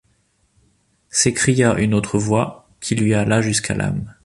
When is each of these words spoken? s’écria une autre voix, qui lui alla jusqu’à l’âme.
s’écria 1.09 1.77
une 1.77 1.93
autre 1.93 2.17
voix, 2.17 2.67
qui 2.79 2.95
lui 2.95 3.13
alla 3.13 3.39
jusqu’à 3.41 3.75
l’âme. 3.75 4.15